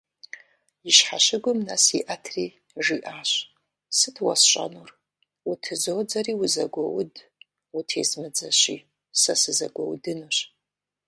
[0.89, 2.47] И щхьэщыгум нэс иӏэтри,
[2.85, 3.31] жиӏащ:
[3.97, 4.89] «Сыт уэсщӏэнур?
[5.49, 7.13] Утызодзэри- узэгуоуд,
[7.77, 8.77] утезмыдзэщи,
[9.21, 10.37] сэ сызэгуэудынущ».